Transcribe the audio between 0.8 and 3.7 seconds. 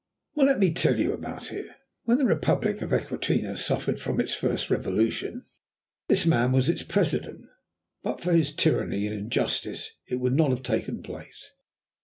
you about it. When the Republic of Equinata